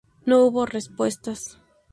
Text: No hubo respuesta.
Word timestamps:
No 0.25 0.39
hubo 0.47 0.65
respuesta. 0.65 1.35